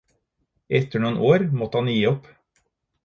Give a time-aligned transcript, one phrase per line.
[0.79, 2.33] Etter noen år måtte han gi opp.